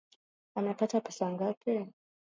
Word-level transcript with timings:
Amepata 0.57 0.97
pesa 1.05 1.25
ngapi? 1.33 1.73